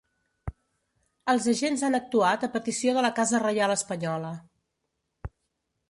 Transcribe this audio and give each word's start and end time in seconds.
Els 1.33 1.45
agents 1.53 1.83
han 1.89 1.99
actuat 1.99 2.47
a 2.47 2.51
petició 2.57 2.97
de 2.99 3.05
la 3.07 3.13
casa 3.21 3.43
reial 3.47 3.75
espanyola. 3.79 4.37